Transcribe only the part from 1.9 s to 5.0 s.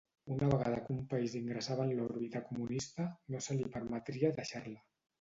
l'òrbita comunista, no se li permetria deixar-la.